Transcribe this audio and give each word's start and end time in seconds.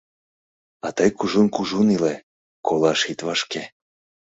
А 0.85 0.87
тый 0.95 1.09
кужун-кужун 1.17 1.87
иле, 1.95 2.15
колаш 2.65 3.01
ит 3.11 3.19
вашке. 3.27 3.63